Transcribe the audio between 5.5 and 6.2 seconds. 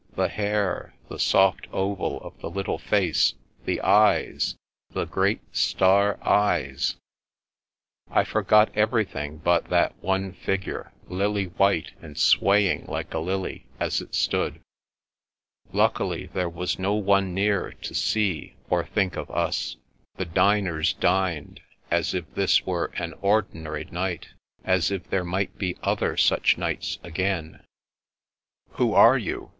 star